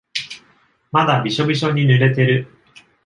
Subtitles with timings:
[0.91, 2.47] まだびしょびしょに濡れてる。